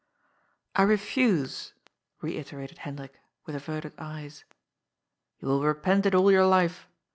'""I 0.75 0.81
refuse," 0.81 1.73
reiterated 2.23 2.79
Hendrik, 2.79 3.19
with 3.45 3.53
averted 3.53 3.93
eyes." 3.99 4.45
You 5.39 5.47
will 5.47 5.61
repent 5.63 6.07
it 6.07 6.15
all 6.15 6.31
your 6.31 6.47
life. 6.47 6.87